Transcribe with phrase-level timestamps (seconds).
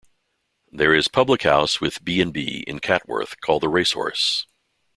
[0.71, 4.47] There is public house with B and B in Catworth called The Racehorse.